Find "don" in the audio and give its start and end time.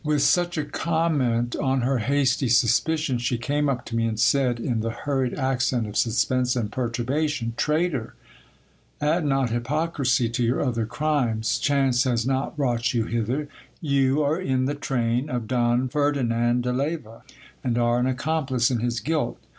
15.47-15.87